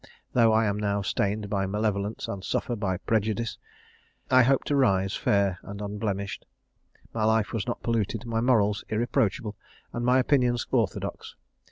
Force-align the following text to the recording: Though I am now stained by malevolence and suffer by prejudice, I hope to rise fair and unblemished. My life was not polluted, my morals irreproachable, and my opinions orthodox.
Though 0.33 0.51
I 0.51 0.65
am 0.65 0.79
now 0.79 1.03
stained 1.03 1.47
by 1.47 1.67
malevolence 1.67 2.27
and 2.27 2.43
suffer 2.43 2.75
by 2.75 2.97
prejudice, 2.97 3.59
I 4.31 4.41
hope 4.41 4.63
to 4.63 4.75
rise 4.75 5.13
fair 5.15 5.59
and 5.61 5.79
unblemished. 5.79 6.47
My 7.13 7.23
life 7.23 7.53
was 7.53 7.67
not 7.67 7.83
polluted, 7.83 8.25
my 8.25 8.41
morals 8.41 8.83
irreproachable, 8.89 9.55
and 9.93 10.03
my 10.03 10.17
opinions 10.17 10.65
orthodox. 10.71 11.35